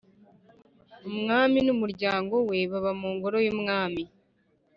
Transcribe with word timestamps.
umwami 1.09 1.59
n'umuryango 1.67 2.35
we 2.49 2.57
baba 2.71 2.91
mu 3.01 3.09
ngoro 3.15 3.37
y'umwami. 3.45 4.03